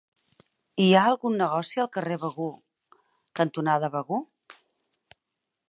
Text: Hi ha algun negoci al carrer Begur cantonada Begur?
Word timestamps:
Hi 0.83 0.87
ha 0.99 1.03
algun 1.09 1.37
negoci 1.41 1.83
al 1.83 1.89
carrer 1.97 2.17
Begur 2.23 2.49
cantonada 3.41 3.93
Begur? 3.97 4.23